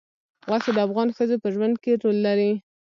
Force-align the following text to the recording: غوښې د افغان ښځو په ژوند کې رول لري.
غوښې 0.47 0.71
د 0.75 0.77
افغان 0.87 1.07
ښځو 1.17 1.35
په 1.43 1.47
ژوند 1.55 1.75
کې 1.83 1.91
رول 2.01 2.17
لري. 2.27 2.51